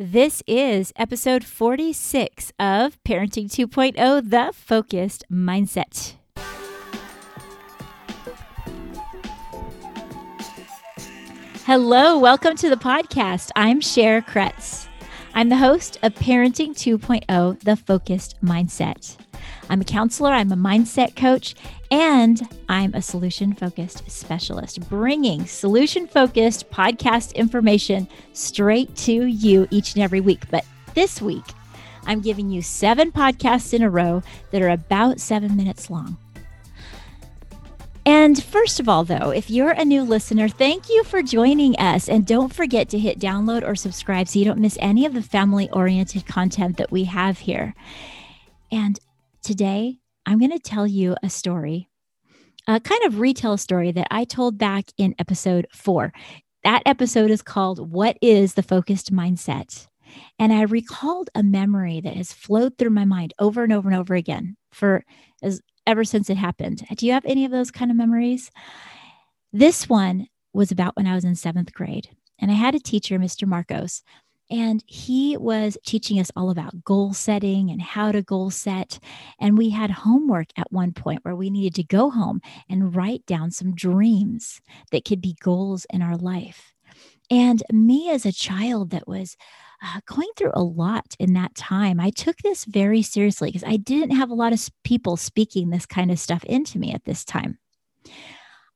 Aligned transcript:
This 0.00 0.44
is 0.46 0.92
episode 0.94 1.42
46 1.42 2.52
of 2.60 3.02
Parenting 3.02 3.50
2.0 3.50 4.30
The 4.30 4.52
Focused 4.54 5.24
Mindset. 5.28 6.14
Hello, 11.66 12.16
welcome 12.16 12.54
to 12.54 12.70
the 12.70 12.76
podcast. 12.76 13.50
I'm 13.56 13.80
Cher 13.80 14.22
Kretz. 14.22 14.86
I'm 15.34 15.48
the 15.48 15.56
host 15.56 15.98
of 16.04 16.14
Parenting 16.14 16.76
2.0 16.76 17.58
The 17.58 17.74
Focused 17.74 18.40
Mindset. 18.40 19.16
I'm 19.68 19.80
a 19.80 19.84
counselor, 19.84 20.30
I'm 20.30 20.52
a 20.52 20.56
mindset 20.56 21.16
coach, 21.16 21.54
and 21.90 22.40
I'm 22.68 22.94
a 22.94 23.02
solution 23.02 23.52
focused 23.54 24.10
specialist, 24.10 24.88
bringing 24.88 25.46
solution 25.46 26.06
focused 26.06 26.70
podcast 26.70 27.34
information 27.34 28.08
straight 28.32 28.94
to 28.96 29.26
you 29.26 29.68
each 29.70 29.94
and 29.94 30.02
every 30.02 30.20
week. 30.20 30.44
But 30.50 30.64
this 30.94 31.20
week, 31.20 31.44
I'm 32.06 32.20
giving 32.20 32.50
you 32.50 32.62
seven 32.62 33.12
podcasts 33.12 33.74
in 33.74 33.82
a 33.82 33.90
row 33.90 34.22
that 34.50 34.62
are 34.62 34.70
about 34.70 35.20
seven 35.20 35.56
minutes 35.56 35.90
long. 35.90 36.16
And 38.06 38.42
first 38.42 38.80
of 38.80 38.88
all, 38.88 39.04
though, 39.04 39.30
if 39.30 39.50
you're 39.50 39.72
a 39.72 39.84
new 39.84 40.02
listener, 40.02 40.48
thank 40.48 40.88
you 40.88 41.04
for 41.04 41.22
joining 41.22 41.76
us. 41.76 42.08
And 42.08 42.26
don't 42.26 42.54
forget 42.54 42.88
to 42.88 42.98
hit 42.98 43.18
download 43.18 43.68
or 43.68 43.74
subscribe 43.74 44.28
so 44.28 44.38
you 44.38 44.46
don't 44.46 44.60
miss 44.60 44.78
any 44.80 45.04
of 45.04 45.12
the 45.12 45.20
family 45.20 45.68
oriented 45.72 46.26
content 46.26 46.78
that 46.78 46.90
we 46.90 47.04
have 47.04 47.40
here. 47.40 47.74
And 48.72 48.98
today, 49.48 49.98
I'm 50.26 50.38
going 50.38 50.50
to 50.50 50.58
tell 50.58 50.86
you 50.86 51.16
a 51.22 51.30
story, 51.30 51.88
a 52.66 52.78
kind 52.80 53.02
of 53.06 53.18
retell 53.18 53.56
story 53.56 53.90
that 53.92 54.08
I 54.10 54.24
told 54.24 54.58
back 54.58 54.90
in 54.98 55.14
episode 55.18 55.66
four. 55.72 56.12
That 56.64 56.82
episode 56.84 57.30
is 57.30 57.40
called 57.40 57.90
What 57.90 58.18
is 58.20 58.52
the 58.52 58.62
Focused 58.62 59.10
Mindset? 59.10 59.86
And 60.38 60.52
I 60.52 60.64
recalled 60.64 61.30
a 61.34 61.42
memory 61.42 62.02
that 62.02 62.14
has 62.14 62.30
flowed 62.30 62.76
through 62.76 62.90
my 62.90 63.06
mind 63.06 63.32
over 63.38 63.64
and 63.64 63.72
over 63.72 63.88
and 63.88 63.98
over 63.98 64.14
again 64.14 64.58
for 64.70 65.02
as 65.42 65.62
ever 65.86 66.04
since 66.04 66.28
it 66.28 66.36
happened. 66.36 66.84
Do 66.96 67.06
you 67.06 67.12
have 67.12 67.24
any 67.24 67.46
of 67.46 67.50
those 67.50 67.70
kind 67.70 67.90
of 67.90 67.96
memories? 67.96 68.50
This 69.50 69.88
one 69.88 70.26
was 70.52 70.70
about 70.70 70.94
when 70.94 71.06
I 71.06 71.14
was 71.14 71.24
in 71.24 71.36
seventh 71.36 71.72
grade. 71.72 72.10
And 72.38 72.50
I 72.50 72.54
had 72.54 72.74
a 72.74 72.80
teacher, 72.80 73.18
Mr. 73.18 73.48
Marcos, 73.48 74.02
and 74.50 74.82
he 74.86 75.36
was 75.36 75.76
teaching 75.84 76.18
us 76.18 76.30
all 76.34 76.50
about 76.50 76.84
goal 76.84 77.12
setting 77.12 77.70
and 77.70 77.82
how 77.82 78.12
to 78.12 78.22
goal 78.22 78.50
set. 78.50 78.98
And 79.40 79.58
we 79.58 79.70
had 79.70 79.90
homework 79.90 80.48
at 80.56 80.72
one 80.72 80.92
point 80.92 81.24
where 81.24 81.36
we 81.36 81.50
needed 81.50 81.74
to 81.76 81.82
go 81.82 82.10
home 82.10 82.40
and 82.68 82.94
write 82.94 83.26
down 83.26 83.50
some 83.50 83.74
dreams 83.74 84.60
that 84.90 85.04
could 85.04 85.20
be 85.20 85.36
goals 85.40 85.86
in 85.90 86.02
our 86.02 86.16
life. 86.16 86.74
And 87.30 87.62
me 87.70 88.10
as 88.10 88.24
a 88.24 88.32
child 88.32 88.90
that 88.90 89.06
was 89.06 89.36
uh, 89.82 90.00
going 90.06 90.28
through 90.36 90.52
a 90.54 90.62
lot 90.62 91.14
in 91.18 91.34
that 91.34 91.54
time, 91.54 92.00
I 92.00 92.10
took 92.10 92.38
this 92.38 92.64
very 92.64 93.02
seriously 93.02 93.50
because 93.50 93.64
I 93.64 93.76
didn't 93.76 94.16
have 94.16 94.30
a 94.30 94.34
lot 94.34 94.52
of 94.52 94.68
people 94.82 95.16
speaking 95.16 95.70
this 95.70 95.86
kind 95.86 96.10
of 96.10 96.18
stuff 96.18 96.42
into 96.44 96.78
me 96.78 96.92
at 96.92 97.04
this 97.04 97.24
time. 97.24 97.58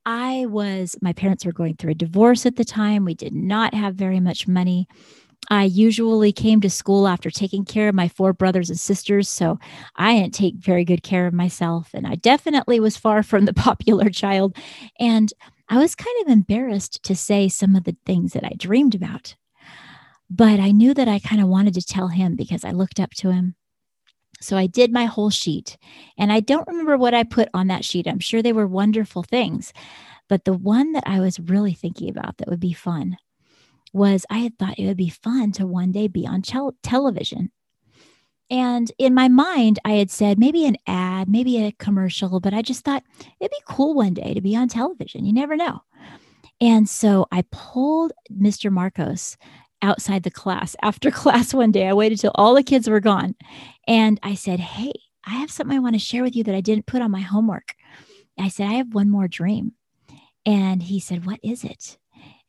I 0.05 0.47
was, 0.47 0.97
my 1.01 1.13
parents 1.13 1.45
were 1.45 1.53
going 1.53 1.77
through 1.77 1.93
a 1.93 1.95
divorce 1.95 2.45
at 2.45 2.57
the 2.57 2.65
time. 2.65 3.05
We 3.05 3.15
did 3.15 3.35
not 3.35 3.73
have 3.73 3.95
very 3.95 4.21
much 4.21 4.49
money. 4.49 4.89
I 5.51 5.65
usually 5.65 6.33
came 6.33 6.61
to 6.61 6.71
school 6.71 7.09
after 7.09 7.31
taking 7.31 7.65
care 7.65 7.89
of 7.89 7.95
my 7.95 8.09
four 8.09 8.33
brothers 8.33 8.71
and 8.71 8.79
sisters, 8.79 9.29
so 9.29 9.59
I 9.97 10.15
didn't 10.15 10.35
take 10.35 10.55
very 10.57 10.85
good 10.85 11.03
care 11.03 11.27
of 11.27 11.35
myself. 11.35 11.91
And 11.93 12.07
I 12.07 12.15
definitely 12.15 12.81
was 12.81 12.97
far 12.97 13.23
from 13.23 13.45
the 13.45 13.55
popular 13.55 14.09
child. 14.09 14.57
And 14.99 15.33
I 15.69 15.79
was 15.79 15.95
kind 15.95 16.17
of 16.23 16.33
embarrassed 16.33 17.03
to 17.05 17.17
say 17.17 17.49
some 17.49 17.75
of 17.75 17.85
the 17.85 17.97
things 18.07 18.33
that 18.35 18.45
I 18.45 18.53
dreamed 18.57 18.95
about. 18.95 19.35
But 20.31 20.61
I 20.61 20.71
knew 20.71 20.95
that 20.95 21.09
I 21.09 21.19
kind 21.19 21.43
of 21.43 21.49
wanted 21.49 21.75
to 21.75 21.83
tell 21.83 22.09
him 22.09 22.37
because 22.37 22.65
I 22.65 22.71
looked 22.71 23.01
up 23.01 23.11
to 23.17 23.31
him. 23.31 23.55
So 24.41 24.57
I 24.57 24.67
did 24.67 24.93
my 24.93 25.05
whole 25.05 25.31
sheet. 25.31 25.77
And 26.17 26.33
I 26.33 26.41
don't 26.41 26.67
remember 26.67 26.97
what 26.97 27.15
I 27.15 27.23
put 27.23 27.49
on 27.53 27.67
that 27.69 27.85
sheet. 27.85 28.07
I'm 28.07 28.19
sure 28.19 28.43
they 28.43 28.53
were 28.53 28.67
wonderful 28.67 29.23
things. 29.23 29.73
But 30.29 30.45
the 30.45 30.55
one 30.55 30.93
that 30.93 31.05
I 31.07 31.21
was 31.21 31.39
really 31.39 31.75
thinking 31.75 32.09
about 32.09 32.39
that 32.39 32.49
would 32.49 32.61
be 32.61 32.73
fun 32.73 33.19
was 33.93 34.25
I 34.31 34.39
had 34.39 34.59
thought 34.59 34.79
it 34.79 34.87
would 34.87 34.97
be 34.97 35.09
fun 35.09 35.53
to 35.53 35.67
one 35.67 35.93
day 35.93 36.09
be 36.09 36.27
on 36.27 36.43
tel- 36.43 36.77
television. 36.83 37.51
And 38.51 38.93
in 38.99 39.15
my 39.15 39.29
mind, 39.29 39.79
I 39.85 39.93
had 39.93 40.11
said 40.11 40.39
maybe 40.39 40.67
an 40.67 40.77
ad, 40.87 41.29
maybe 41.29 41.65
a 41.65 41.73
commercial, 41.73 42.39
but 42.39 42.53
I 42.53 42.61
just 42.61 42.85
thought 42.85 43.03
it'd 43.41 43.51
be 43.51 43.57
cool 43.67 43.95
one 43.95 44.15
day 44.15 44.35
to 44.35 44.41
be 44.41 44.55
on 44.55 44.69
television. 44.69 45.25
You 45.25 45.33
never 45.33 45.57
know. 45.57 45.83
And 46.61 46.89
so 46.89 47.27
I 47.33 47.45
pulled 47.51 48.13
Mr. 48.31 48.71
Marcos 48.71 49.37
outside 49.81 50.23
the 50.23 50.31
class 50.31 50.77
after 50.83 51.11
class 51.11 51.55
one 51.55 51.73
day. 51.73 51.89
I 51.89 51.95
waited 51.95 52.21
till 52.21 52.33
all 52.35 52.55
the 52.55 52.63
kids 52.63 52.89
were 52.89 53.01
gone. 53.01 53.35
And 53.89 54.21
I 54.23 54.35
said, 54.35 54.61
Hey, 54.61 54.93
I 55.25 55.37
have 55.37 55.51
something 55.51 55.77
I 55.77 55.81
want 55.81 55.95
to 55.95 55.99
share 55.99 56.23
with 56.23 56.37
you 56.37 56.45
that 56.45 56.55
I 56.55 56.61
didn't 56.61 56.87
put 56.87 57.03
on 57.03 57.11
my 57.11 57.21
homework. 57.21 57.75
I 58.39 58.49
said, 58.49 58.69
I 58.69 58.75
have 58.75 58.95
one 58.95 59.11
more 59.11 59.29
dream. 59.29 59.73
And 60.45 60.83
he 60.83 61.01
said, 61.01 61.27
What 61.27 61.41
is 61.43 61.65
it? 61.65 61.99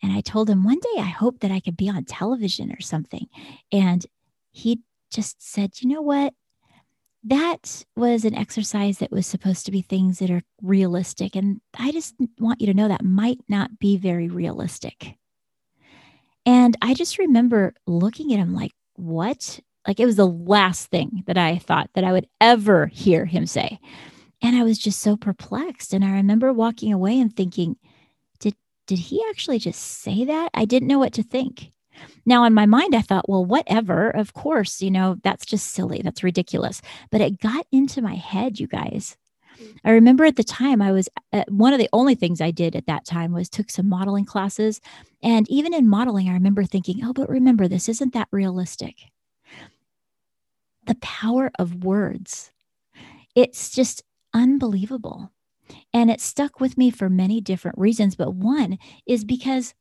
And 0.03 0.11
I 0.11 0.19
told 0.19 0.49
him 0.49 0.63
one 0.63 0.79
day 0.79 0.99
I 1.01 1.05
hope 1.05 1.39
that 1.39 1.51
I 1.51 1.61
could 1.61 1.77
be 1.77 1.89
on 1.89 2.03
television 2.03 2.73
or 2.73 2.81
something. 2.81 3.27
And 3.71 4.05
he 4.51 4.81
just 5.09 5.41
said, 5.41 5.81
you 5.81 5.87
know 5.87 6.01
what? 6.01 6.33
That 7.23 7.85
was 7.95 8.25
an 8.25 8.35
exercise 8.35 8.97
that 8.97 9.11
was 9.11 9.25
supposed 9.25 9.65
to 9.65 9.71
be 9.71 9.81
things 9.81 10.19
that 10.19 10.29
are 10.29 10.43
realistic. 10.61 11.37
And 11.37 11.61
I 11.79 11.91
just 11.93 12.15
want 12.37 12.59
you 12.59 12.67
to 12.67 12.73
know 12.73 12.89
that 12.89 13.05
might 13.05 13.39
not 13.47 13.79
be 13.79 13.95
very 13.95 14.27
realistic. 14.27 15.15
And 16.45 16.75
I 16.81 16.93
just 16.93 17.17
remember 17.17 17.73
looking 17.87 18.33
at 18.33 18.39
him 18.39 18.53
like, 18.53 18.73
what? 18.95 19.61
Like 19.87 20.01
it 20.01 20.05
was 20.05 20.17
the 20.17 20.27
last 20.27 20.87
thing 20.87 21.23
that 21.27 21.37
I 21.37 21.59
thought 21.59 21.89
that 21.93 22.03
I 22.03 22.11
would 22.11 22.27
ever 22.41 22.87
hear 22.87 23.25
him 23.25 23.45
say. 23.45 23.79
And 24.41 24.57
I 24.57 24.63
was 24.63 24.77
just 24.77 24.99
so 24.99 25.15
perplexed. 25.15 25.93
And 25.93 26.03
I 26.03 26.11
remember 26.11 26.51
walking 26.51 26.91
away 26.91 27.17
and 27.21 27.33
thinking, 27.33 27.77
did 28.87 28.99
he 28.99 29.23
actually 29.29 29.59
just 29.59 29.79
say 29.81 30.25
that? 30.25 30.49
I 30.53 30.65
didn't 30.65 30.87
know 30.87 30.99
what 30.99 31.13
to 31.13 31.23
think. 31.23 31.71
Now, 32.25 32.43
in 32.43 32.53
my 32.53 32.65
mind, 32.65 32.95
I 32.95 33.01
thought, 33.01 33.29
well, 33.29 33.45
whatever. 33.45 34.09
Of 34.09 34.33
course, 34.33 34.81
you 34.81 34.91
know, 34.91 35.17
that's 35.23 35.45
just 35.45 35.71
silly. 35.71 36.01
That's 36.01 36.23
ridiculous. 36.23 36.81
But 37.11 37.21
it 37.21 37.39
got 37.39 37.67
into 37.71 38.01
my 38.01 38.15
head, 38.15 38.59
you 38.59 38.67
guys. 38.67 39.17
I 39.85 39.91
remember 39.91 40.25
at 40.25 40.35
the 40.35 40.43
time 40.43 40.81
I 40.81 40.91
was 40.91 41.07
uh, 41.31 41.43
one 41.47 41.73
of 41.73 41.79
the 41.79 41.89
only 41.93 42.15
things 42.15 42.41
I 42.41 42.51
did 42.51 42.75
at 42.75 42.87
that 42.87 43.05
time 43.05 43.31
was 43.31 43.49
took 43.49 43.69
some 43.69 43.87
modeling 43.87 44.25
classes. 44.25 44.81
And 45.21 45.49
even 45.49 45.73
in 45.73 45.87
modeling, 45.87 46.29
I 46.29 46.33
remember 46.33 46.63
thinking, 46.63 47.01
oh, 47.03 47.13
but 47.13 47.29
remember, 47.29 47.67
this 47.67 47.87
isn't 47.87 48.13
that 48.13 48.27
realistic. 48.31 48.95
The 50.85 50.95
power 50.95 51.51
of 51.59 51.83
words. 51.83 52.51
It's 53.35 53.69
just 53.69 54.03
unbelievable. 54.33 55.31
And 55.93 56.09
it 56.09 56.21
stuck 56.21 56.59
with 56.59 56.77
me 56.77 56.89
for 56.91 57.09
many 57.09 57.41
different 57.41 57.77
reasons. 57.77 58.15
But 58.15 58.33
one 58.33 58.77
is 59.05 59.23
because 59.23 59.73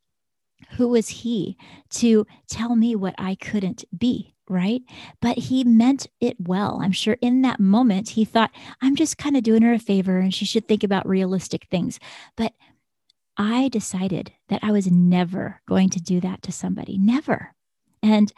who 0.76 0.88
was 0.88 1.08
he 1.08 1.56
to 1.90 2.26
tell 2.48 2.76
me 2.76 2.94
what 2.94 3.14
I 3.18 3.34
couldn't 3.34 3.84
be? 3.96 4.34
Right. 4.48 4.82
But 5.20 5.38
he 5.38 5.64
meant 5.64 6.08
it 6.20 6.36
well. 6.38 6.80
I'm 6.82 6.92
sure 6.92 7.16
in 7.22 7.42
that 7.42 7.60
moment, 7.60 8.10
he 8.10 8.24
thought, 8.24 8.50
I'm 8.82 8.96
just 8.96 9.16
kind 9.16 9.36
of 9.36 9.44
doing 9.44 9.62
her 9.62 9.72
a 9.72 9.78
favor 9.78 10.18
and 10.18 10.34
she 10.34 10.44
should 10.44 10.68
think 10.68 10.84
about 10.84 11.08
realistic 11.08 11.68
things. 11.70 11.98
But 12.36 12.52
I 13.36 13.68
decided 13.68 14.32
that 14.48 14.62
I 14.62 14.72
was 14.72 14.90
never 14.90 15.62
going 15.66 15.88
to 15.90 16.00
do 16.00 16.20
that 16.20 16.42
to 16.42 16.52
somebody. 16.52 16.98
Never. 16.98 17.54
And 18.02 18.32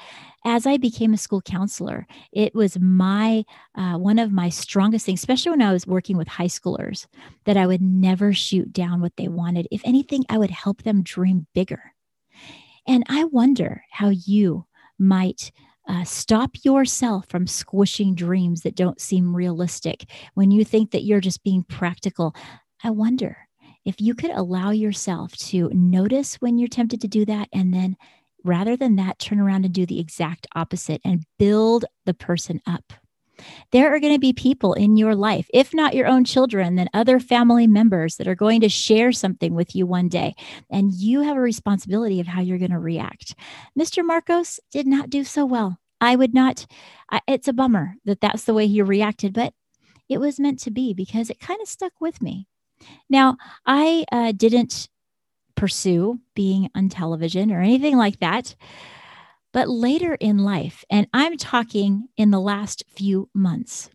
as 0.45 0.67
I 0.67 0.77
became 0.77 1.15
a 1.15 1.19
school 1.19 1.41
counselor, 1.41 2.07
it 2.33 2.55
was 2.55 2.79
my 2.79 3.45
uh, 3.75 3.95
one 3.95 4.19
of 4.19 4.31
my 4.31 4.51
strongest 4.51 5.07
things, 5.07 5.21
especially 5.21 5.51
when 5.51 5.63
I 5.63 5.73
was 5.73 5.87
working 5.87 6.19
with 6.19 6.29
high 6.29 6.47
schoolers, 6.47 7.07
that 7.45 7.57
I 7.57 7.67
would 7.67 7.81
never 7.81 8.35
shoot 8.35 8.73
down 8.73 9.01
what 9.01 9.17
they 9.17 9.29
wanted. 9.29 9.67
If 9.71 9.81
anything, 9.85 10.25
I 10.29 10.39
would 10.39 10.51
help 10.51 10.83
them 10.83 11.03
dream 11.03 11.47
bigger. 11.55 11.95
And 12.87 13.05
I 13.09 13.25
wonder 13.25 13.85
how 13.91 14.11
you 14.11 14.67
might 14.99 15.51
uh, 15.89 16.05
stop 16.05 16.51
yourself 16.63 17.27
from 17.29 17.47
squishing 17.47 18.15
dreams 18.15 18.63
that 18.63 18.75
don't 18.77 19.01
seem 19.01 19.35
realistic 19.35 20.05
when 20.35 20.51
you 20.51 20.65
think 20.65 20.91
that 20.91 21.05
you're 21.05 21.21
just 21.21 21.43
being 21.43 21.63
practical. 21.65 22.35
I 22.83 22.91
wonder 22.91 23.37
if 23.85 24.01
you 24.01 24.15
could 24.15 24.31
allow 24.31 24.71
yourself 24.71 25.37
to 25.37 25.71
notice 25.73 26.37
when 26.37 26.59
you're 26.59 26.69
tempted 26.69 27.01
to 27.03 27.09
do 27.09 27.25
that 27.27 27.49
and 27.53 27.73
then 27.73 27.97
rather 28.45 28.77
than 28.77 28.97
that, 28.97 29.19
turn 29.19 29.41
around 29.41 29.65
and 29.65 29.75
do 29.75 29.87
the 29.87 30.01
exact 30.01 30.47
opposite 30.55 31.01
and 31.05 31.25
build 31.39 31.85
the 32.05 32.15
person 32.15 32.61
up. 32.67 32.93
There 33.73 33.95
are 33.95 34.01
going 34.01 34.13
to 34.13 34.21
be 34.21 34.33
people 34.33 34.75
in 34.75 34.97
your 34.97 35.15
life, 35.15 35.49
if 35.53 35.75
not 35.75 35.95
your 35.95 36.07
own 36.07 36.25
children, 36.25 36.77
then 36.77 36.89
other 36.95 37.19
family 37.19 37.67
members 37.67 38.17
that 38.17 38.29
are 38.29 38.35
going 38.35 38.61
to 38.61 38.69
share 38.69 39.13
something 39.13 39.55
with 39.55 39.75
you 39.75 39.87
one 39.87 40.09
day. 40.09 40.35
And 40.71 40.93
you 40.93 41.23
have 41.23 41.37
a 41.37 41.41
responsibility 41.41 42.21
of 42.21 42.27
how 42.27 42.41
you're 42.41 42.59
going 42.59 42.71
to 42.71 42.79
react. 42.79 43.35
Mr. 43.79 44.05
Marcos 44.05 44.61
did 44.71 44.87
not 44.87 45.11
do 45.11 45.25
so 45.25 45.45
well. 45.45 45.79
I 46.01 46.17
would 46.17 46.35
not, 46.35 46.67
I, 47.11 47.21
it's 47.27 47.49
a 47.49 47.53
bummer 47.53 47.95
that 48.05 48.21
that's 48.21 48.45
the 48.45 48.55
way 48.55 48.67
he 48.67 48.83
reacted, 48.83 49.33
but 49.33 49.55
it 50.09 50.19
was 50.19 50.39
meant 50.39 50.61
to 50.61 50.71
be 50.71 50.93
because 50.93 51.31
it 51.31 51.41
kind 51.41 51.61
of 51.61 51.69
stuck 51.69 51.93
with 52.01 52.21
me. 52.21 52.47
Now, 53.09 53.37
I 53.65 54.05
uh, 54.13 54.33
didn't 54.33 54.89
pursue 55.57 56.21
being 56.35 56.71
on 56.75 56.89
television 56.89 57.53
or 57.53 57.61
anything 57.61 57.97
like 57.97 58.21
that. 58.21 58.55
But 59.53 59.69
later 59.69 60.15
in 60.15 60.39
life, 60.39 60.85
and 60.91 61.07
I'm 61.15 61.37
talking 61.37 62.09
in 62.17 62.31
the 62.31 62.41
last 62.41 62.83
few 62.89 63.31
months, 63.33 63.89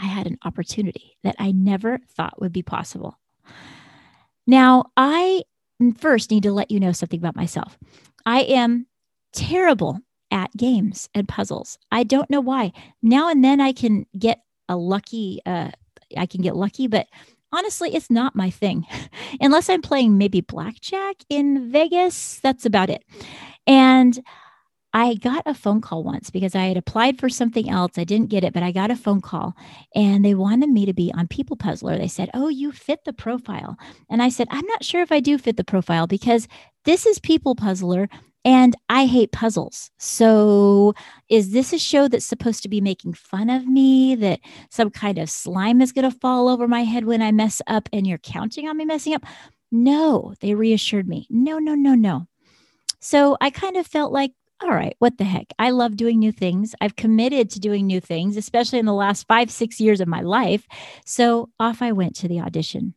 I 0.00 0.04
had 0.04 0.26
an 0.26 0.38
opportunity 0.44 1.16
that 1.24 1.34
I 1.38 1.50
never 1.50 1.98
thought 2.14 2.40
would 2.40 2.52
be 2.52 2.62
possible. 2.62 3.18
Now, 4.46 4.84
I 4.96 5.42
first 5.98 6.30
need 6.30 6.44
to 6.44 6.52
let 6.52 6.70
you 6.70 6.78
know 6.78 6.92
something 6.92 7.18
about 7.18 7.36
myself. 7.36 7.76
I 8.24 8.42
am 8.42 8.86
terrible 9.32 9.98
at 10.30 10.56
games 10.56 11.08
and 11.14 11.28
puzzles. 11.28 11.78
I 11.90 12.04
don't 12.04 12.30
know 12.30 12.40
why. 12.40 12.72
Now 13.02 13.28
and 13.28 13.44
then 13.44 13.60
I 13.60 13.72
can 13.72 14.06
get 14.16 14.42
a 14.68 14.76
lucky, 14.76 15.40
uh, 15.44 15.70
I 16.16 16.26
can 16.26 16.40
get 16.40 16.56
lucky, 16.56 16.86
but 16.86 17.06
honestly, 17.52 17.94
it's 17.94 18.10
not 18.10 18.36
my 18.36 18.50
thing. 18.50 18.86
Unless 19.40 19.68
I'm 19.68 19.82
playing 19.82 20.18
maybe 20.18 20.40
blackjack 20.40 21.16
in 21.28 21.70
Vegas, 21.70 22.40
that's 22.40 22.66
about 22.66 22.90
it. 22.90 23.04
And 23.66 24.20
I 24.94 25.14
got 25.14 25.42
a 25.46 25.54
phone 25.54 25.80
call 25.80 26.04
once 26.04 26.28
because 26.28 26.54
I 26.54 26.66
had 26.66 26.76
applied 26.76 27.18
for 27.18 27.30
something 27.30 27.70
else. 27.70 27.92
I 27.96 28.04
didn't 28.04 28.28
get 28.28 28.44
it, 28.44 28.52
but 28.52 28.62
I 28.62 28.72
got 28.72 28.90
a 28.90 28.96
phone 28.96 29.22
call 29.22 29.54
and 29.94 30.22
they 30.22 30.34
wanted 30.34 30.68
me 30.68 30.84
to 30.84 30.92
be 30.92 31.10
on 31.16 31.28
People 31.28 31.56
Puzzler. 31.56 31.96
They 31.96 32.08
said, 32.08 32.30
Oh, 32.34 32.48
you 32.48 32.72
fit 32.72 33.04
the 33.04 33.12
profile. 33.14 33.78
And 34.10 34.22
I 34.22 34.28
said, 34.28 34.48
I'm 34.50 34.66
not 34.66 34.84
sure 34.84 35.00
if 35.00 35.10
I 35.10 35.20
do 35.20 35.38
fit 35.38 35.56
the 35.56 35.64
profile 35.64 36.06
because 36.06 36.46
this 36.84 37.06
is 37.06 37.18
People 37.18 37.54
Puzzler 37.54 38.08
and 38.44 38.74
I 38.88 39.06
hate 39.06 39.32
puzzles. 39.32 39.90
So, 39.98 40.94
is 41.28 41.52
this 41.52 41.72
a 41.72 41.78
show 41.78 42.08
that's 42.08 42.24
supposed 42.24 42.62
to 42.62 42.68
be 42.68 42.80
making 42.80 43.14
fun 43.14 43.50
of 43.50 43.66
me? 43.66 44.14
That 44.16 44.40
some 44.70 44.90
kind 44.90 45.18
of 45.18 45.30
slime 45.30 45.80
is 45.80 45.92
going 45.92 46.10
to 46.10 46.18
fall 46.18 46.48
over 46.48 46.66
my 46.66 46.82
head 46.84 47.04
when 47.04 47.22
I 47.22 47.32
mess 47.32 47.62
up 47.66 47.88
and 47.92 48.06
you're 48.06 48.18
counting 48.18 48.68
on 48.68 48.76
me 48.76 48.84
messing 48.84 49.14
up? 49.14 49.24
No, 49.70 50.34
they 50.40 50.54
reassured 50.54 51.08
me. 51.08 51.26
No, 51.30 51.58
no, 51.58 51.74
no, 51.74 51.94
no. 51.94 52.26
So, 53.00 53.36
I 53.40 53.50
kind 53.50 53.76
of 53.76 53.86
felt 53.86 54.12
like, 54.12 54.32
all 54.62 54.70
right, 54.70 54.94
what 54.98 55.18
the 55.18 55.24
heck? 55.24 55.46
I 55.58 55.70
love 55.70 55.96
doing 55.96 56.18
new 56.18 56.32
things. 56.32 56.74
I've 56.80 56.96
committed 56.96 57.50
to 57.50 57.60
doing 57.60 57.86
new 57.86 58.00
things, 58.00 58.36
especially 58.36 58.78
in 58.78 58.86
the 58.86 58.94
last 58.94 59.26
five, 59.26 59.50
six 59.50 59.80
years 59.80 60.00
of 60.00 60.08
my 60.08 60.20
life. 60.20 60.66
So, 61.06 61.50
off 61.60 61.82
I 61.82 61.92
went 61.92 62.16
to 62.16 62.28
the 62.28 62.40
audition. 62.40 62.94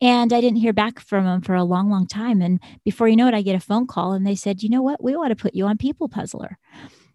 And 0.00 0.32
I 0.32 0.40
didn't 0.40 0.58
hear 0.58 0.72
back 0.72 1.00
from 1.00 1.24
them 1.24 1.40
for 1.40 1.54
a 1.54 1.64
long, 1.64 1.90
long 1.90 2.06
time. 2.06 2.42
And 2.42 2.60
before 2.84 3.08
you 3.08 3.16
know 3.16 3.28
it, 3.28 3.34
I 3.34 3.42
get 3.42 3.56
a 3.56 3.60
phone 3.60 3.86
call 3.86 4.12
and 4.12 4.26
they 4.26 4.34
said, 4.34 4.62
you 4.62 4.68
know 4.68 4.82
what? 4.82 5.02
We 5.02 5.16
want 5.16 5.30
to 5.30 5.42
put 5.42 5.54
you 5.54 5.66
on 5.66 5.78
People 5.78 6.08
Puzzler. 6.08 6.58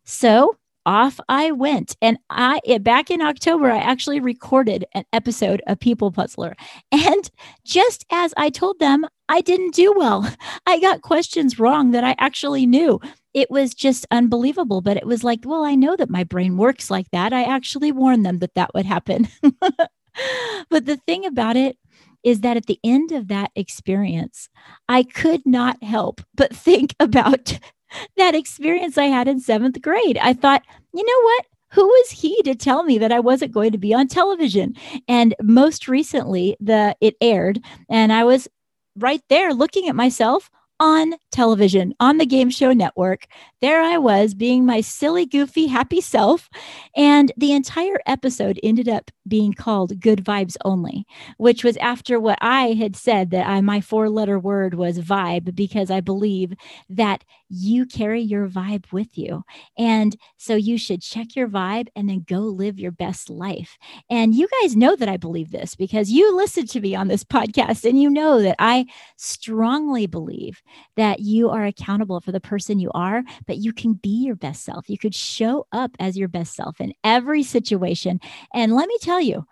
So 0.04 0.56
off 0.86 1.20
I 1.30 1.52
went. 1.52 1.96
And 2.02 2.18
I 2.30 2.60
eh, 2.66 2.78
back 2.78 3.12
in 3.12 3.22
October, 3.22 3.70
I 3.70 3.78
actually 3.78 4.20
recorded 4.20 4.86
an 4.94 5.06
episode 5.14 5.62
of 5.68 5.80
People 5.80 6.12
Puzzler. 6.12 6.56
And 6.92 7.30
just 7.64 8.06
as 8.12 8.34
I 8.38 8.50
told 8.50 8.80
them, 8.80 9.06
I 9.30 9.42
didn't 9.42 9.76
do 9.76 9.94
well. 9.96 10.28
I 10.66 10.80
got 10.80 11.02
questions 11.02 11.60
wrong 11.60 11.92
that 11.92 12.04
I 12.04 12.16
actually 12.18 12.66
knew. 12.66 13.00
It 13.34 13.50
was 13.50 13.74
just 13.74 14.06
unbelievable. 14.12 14.82
But 14.82 14.98
it 14.98 15.06
was 15.06 15.24
like, 15.24 15.42
well, 15.46 15.64
I 15.64 15.76
know 15.76 15.96
that 15.96 16.10
my 16.10 16.24
brain 16.24 16.58
works 16.58 16.90
like 16.90 17.10
that. 17.12 17.34
I 17.34 17.44
actually 17.44 17.92
warned 17.92 18.26
them 18.26 18.40
that 18.40 18.56
that 18.56 18.74
would 18.74 18.86
happen. 18.86 19.28
but 20.70 20.86
the 20.86 21.00
thing 21.06 21.26
about 21.26 21.56
it 21.56 21.78
is 22.24 22.42
that 22.42 22.58
at 22.58 22.66
the 22.66 22.80
end 22.84 23.12
of 23.12 23.28
that 23.28 23.52
experience, 23.56 24.50
I 24.88 25.04
could 25.04 25.42
not 25.46 25.82
help 25.84 26.22
but 26.36 26.56
think 26.56 26.96
about 27.00 27.58
that 28.18 28.36
experience 28.36 28.98
I 28.98 29.06
had 29.06 29.28
in 29.28 29.40
seventh 29.40 29.82
grade. 29.82 30.18
I 30.18 30.34
thought, 30.34 30.64
you 30.94 31.04
know 31.04 31.24
what? 31.24 31.46
Who 31.74 31.88
was 31.88 32.12
he 32.12 32.42
to 32.44 32.54
tell 32.54 32.84
me 32.84 32.98
that 32.98 33.14
I 33.14 33.22
wasn't 33.22 33.54
going 33.54 33.72
to 33.72 33.78
be 33.78 33.94
on 33.94 34.08
television? 34.08 34.76
And 35.08 35.34
most 35.42 35.88
recently, 35.88 36.58
the 36.60 36.98
it 37.00 37.16
aired, 37.22 37.62
and 37.90 38.12
I 38.12 38.26
was 38.26 38.50
right 38.98 39.22
there 39.30 39.54
looking 39.54 39.88
at 39.88 39.96
myself 39.96 40.50
on 40.82 41.14
television 41.32 41.94
on 42.00 42.18
the 42.18 42.26
game 42.26 42.50
show 42.50 42.74
network. 42.74 43.28
There 43.62 43.84
I 43.84 44.00
was 44.00 44.34
being 44.34 44.66
my 44.66 44.82
silly, 44.82 45.28
goofy, 45.28 45.68
happy 45.68 46.02
self. 46.02 46.50
And 46.96 47.32
the 47.38 47.52
entire 47.52 48.00
episode 48.08 48.60
ended 48.64 48.90
up 48.90 49.12
being 49.28 49.54
called 49.54 50.00
Good 50.00 50.26
Vibes 50.26 50.58
Only, 50.66 51.06
which 51.38 51.64
was 51.64 51.78
after 51.78 52.20
what 52.20 52.40
I 52.42 52.74
had 52.74 52.96
said 52.96 53.30
that 53.30 53.48
I, 53.48 53.62
my 53.62 53.80
four 53.80 54.10
letter 54.10 54.40
word 54.40 54.74
was 54.74 54.98
vibe, 54.98 55.54
because 55.54 55.92
I 55.92 56.02
believe 56.02 56.54
that 56.90 57.24
you 57.50 57.86
carry 57.86 58.22
your 58.22 58.48
vibe 58.48 58.92
with 58.92 59.18
you. 59.18 59.44
And 59.78 60.16
so 60.38 60.56
you 60.56 60.80
should 60.80 61.04
check 61.04 61.36
your 61.36 61.48
vibe 61.48 61.90
and 61.96 62.10
then 62.10 62.26
go 62.28 62.40
live 62.40 62.80
your 62.80 62.92
best 62.92 63.30
life. 63.30 63.78
And 64.10 64.34
you 64.34 64.48
guys 64.62 64.76
know 64.76 64.96
that 64.96 65.10
I 65.10 65.18
believe 65.18 65.52
this 65.52 65.76
because 65.76 66.10
you 66.10 66.36
listen 66.36 66.66
to 66.68 66.82
me 66.82 66.96
on 66.96 67.08
this 67.08 67.24
podcast 67.32 67.88
and 67.88 68.02
you 68.02 68.10
know 68.10 68.42
that 68.42 68.56
I 68.58 68.88
strongly 69.18 70.08
believe 70.08 70.64
that 70.96 71.20
you 71.20 71.50
are 71.50 71.66
accountable 71.66 72.20
for 72.20 72.32
the 72.32 72.40
person 72.40 72.80
you 72.80 72.92
are, 72.94 73.24
but 73.48 73.58
you 73.58 73.74
can 73.74 73.94
be 73.94 74.24
your 74.26 74.36
best 74.36 74.64
self. 74.64 74.90
You 74.90 74.98
could 74.98 75.16
show 75.16 75.68
up 75.72 75.92
as 76.00 76.18
your 76.18 76.28
best 76.28 76.56
self 76.56 76.82
in 76.82 76.94
every 77.04 77.44
situation. 77.44 78.20
And 78.54 78.74
let 78.74 78.88
me 78.88 78.98
tell 79.02 79.22
you, 79.22 79.46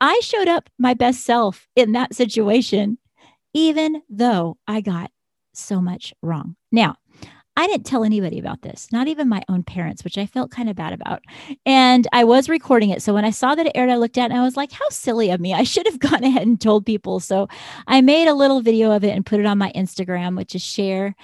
I 0.00 0.20
showed 0.22 0.48
up 0.48 0.68
my 0.78 0.94
best 0.94 1.24
self 1.24 1.66
in 1.74 1.92
that 1.92 2.14
situation, 2.14 2.98
even 3.54 4.02
though 4.08 4.58
I 4.66 4.80
got 4.80 5.10
so 5.54 5.80
much 5.80 6.12
wrong. 6.22 6.56
Now, 6.70 6.96
I 7.56 7.66
didn't 7.66 7.86
tell 7.86 8.04
anybody 8.04 8.38
about 8.38 8.62
this, 8.62 8.88
not 8.92 9.08
even 9.08 9.28
my 9.28 9.42
own 9.48 9.62
parents, 9.62 10.04
which 10.04 10.18
I 10.18 10.26
felt 10.26 10.50
kind 10.50 10.68
of 10.68 10.76
bad 10.76 10.92
about. 10.92 11.22
And 11.64 12.06
I 12.12 12.24
was 12.24 12.48
recording 12.48 12.90
it. 12.90 13.02
So 13.02 13.14
when 13.14 13.24
I 13.24 13.30
saw 13.30 13.54
that 13.54 13.66
it 13.66 13.72
aired, 13.74 13.88
I 13.88 13.96
looked 13.96 14.18
at 14.18 14.30
it 14.30 14.32
and 14.32 14.40
I 14.40 14.44
was 14.44 14.56
like, 14.56 14.72
how 14.72 14.88
silly 14.90 15.30
of 15.30 15.40
me. 15.40 15.54
I 15.54 15.62
should 15.62 15.86
have 15.86 15.98
gone 16.00 16.22
ahead 16.22 16.46
and 16.46 16.60
told 16.60 16.84
people. 16.84 17.18
So 17.20 17.48
I 17.86 18.02
made 18.02 18.28
a 18.28 18.34
little 18.34 18.60
video 18.60 18.92
of 18.92 19.04
it 19.04 19.16
and 19.16 19.24
put 19.24 19.40
it 19.40 19.46
on 19.46 19.58
my 19.58 19.72
Instagram, 19.74 20.36
which 20.36 20.54
is 20.54 20.62
Cher 20.62 21.14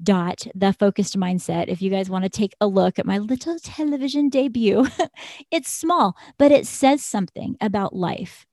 dot 0.00 0.46
the 0.54 0.72
focused 0.72 1.18
mindset 1.18 1.66
if 1.66 1.82
you 1.82 1.90
guys 1.90 2.08
want 2.08 2.22
to 2.22 2.30
take 2.30 2.54
a 2.60 2.66
look 2.68 3.00
at 3.00 3.06
my 3.06 3.18
little 3.18 3.58
television 3.58 4.28
debut 4.28 4.86
it's 5.50 5.68
small 5.68 6.16
but 6.38 6.52
it 6.52 6.68
says 6.68 7.04
something 7.04 7.56
about 7.60 7.96
life 7.96 8.46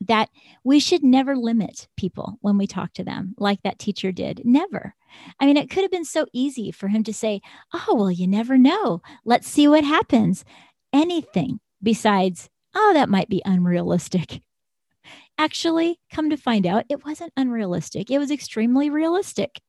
that 0.00 0.30
we 0.64 0.80
should 0.80 1.02
never 1.02 1.36
limit 1.36 1.88
people 1.96 2.38
when 2.40 2.56
we 2.56 2.66
talk 2.66 2.92
to 2.94 3.04
them, 3.04 3.34
like 3.38 3.62
that 3.62 3.78
teacher 3.78 4.12
did. 4.12 4.42
Never. 4.44 4.94
I 5.38 5.46
mean, 5.46 5.56
it 5.56 5.68
could 5.70 5.82
have 5.82 5.90
been 5.90 6.04
so 6.04 6.26
easy 6.32 6.70
for 6.70 6.88
him 6.88 7.02
to 7.04 7.12
say, 7.12 7.40
Oh, 7.74 7.94
well, 7.94 8.10
you 8.10 8.26
never 8.26 8.56
know. 8.56 9.02
Let's 9.24 9.48
see 9.48 9.68
what 9.68 9.84
happens. 9.84 10.44
Anything 10.92 11.60
besides, 11.82 12.48
Oh, 12.74 12.92
that 12.94 13.08
might 13.08 13.28
be 13.28 13.42
unrealistic. 13.44 14.42
Actually, 15.36 15.98
come 16.12 16.30
to 16.30 16.36
find 16.36 16.66
out, 16.66 16.84
it 16.88 17.04
wasn't 17.04 17.32
unrealistic. 17.36 18.10
It 18.10 18.18
was 18.18 18.30
extremely 18.30 18.90
realistic, 18.90 19.60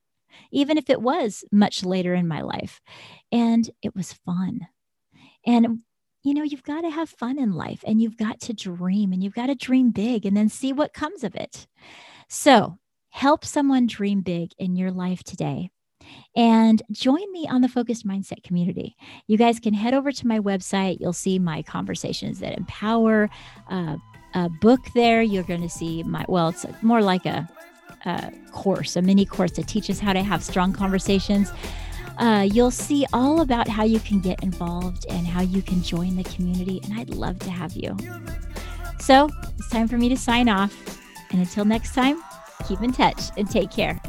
even 0.51 0.77
if 0.77 0.89
it 0.89 1.01
was 1.01 1.43
much 1.51 1.83
later 1.83 2.13
in 2.13 2.27
my 2.27 2.41
life. 2.41 2.81
And 3.31 3.69
it 3.81 3.95
was 3.95 4.13
fun. 4.25 4.67
And 5.45 5.79
you 6.23 6.33
know, 6.33 6.43
you've 6.43 6.63
got 6.63 6.81
to 6.81 6.89
have 6.89 7.09
fun 7.09 7.39
in 7.39 7.53
life 7.53 7.83
and 7.85 8.01
you've 8.01 8.17
got 8.17 8.39
to 8.41 8.53
dream 8.53 9.11
and 9.11 9.23
you've 9.23 9.33
got 9.33 9.47
to 9.47 9.55
dream 9.55 9.91
big 9.91 10.25
and 10.25 10.37
then 10.37 10.49
see 10.49 10.71
what 10.71 10.93
comes 10.93 11.23
of 11.23 11.35
it. 11.35 11.67
So, 12.29 12.77
help 13.09 13.43
someone 13.43 13.87
dream 13.87 14.21
big 14.21 14.51
in 14.57 14.75
your 14.75 14.91
life 14.91 15.23
today. 15.23 15.69
And 16.35 16.81
join 16.91 17.31
me 17.31 17.47
on 17.47 17.61
the 17.61 17.67
Focused 17.67 18.07
Mindset 18.07 18.43
community. 18.43 18.95
You 19.27 19.37
guys 19.37 19.59
can 19.59 19.73
head 19.73 19.93
over 19.93 20.11
to 20.11 20.27
my 20.27 20.39
website. 20.39 20.97
You'll 20.99 21.13
see 21.13 21.39
my 21.39 21.61
conversations 21.61 22.39
that 22.39 22.57
empower, 22.57 23.29
uh, 23.69 23.97
a 24.33 24.49
book 24.61 24.79
there. 24.95 25.21
You're 25.21 25.43
going 25.43 25.61
to 25.61 25.69
see 25.69 26.03
my, 26.03 26.25
well, 26.29 26.49
it's 26.49 26.65
more 26.81 27.01
like 27.01 27.25
a, 27.25 27.49
a 28.05 28.31
course, 28.51 28.95
a 28.95 29.01
mini 29.01 29.25
course 29.25 29.51
that 29.53 29.67
teaches 29.67 29.99
how 29.99 30.13
to 30.13 30.23
have 30.23 30.43
strong 30.43 30.71
conversations 30.73 31.51
uh, 32.21 32.43
you'll 32.43 32.71
see 32.71 33.05
all 33.13 33.41
about 33.41 33.67
how 33.67 33.83
you 33.83 33.99
can 33.99 34.19
get 34.19 34.41
involved 34.43 35.07
and 35.09 35.25
how 35.25 35.41
you 35.41 35.61
can 35.61 35.81
join 35.81 36.15
the 36.15 36.23
community. 36.23 36.79
And 36.83 36.93
I'd 36.93 37.09
love 37.09 37.39
to 37.39 37.49
have 37.49 37.73
you. 37.73 37.97
So 38.99 39.27
it's 39.57 39.69
time 39.69 39.87
for 39.87 39.97
me 39.97 40.07
to 40.09 40.17
sign 40.17 40.47
off. 40.47 40.73
And 41.31 41.39
until 41.39 41.65
next 41.65 41.95
time, 41.95 42.21
keep 42.67 42.81
in 42.81 42.93
touch 42.93 43.21
and 43.37 43.49
take 43.49 43.71
care. 43.71 43.99